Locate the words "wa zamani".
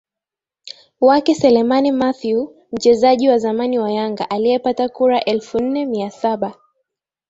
3.29-3.79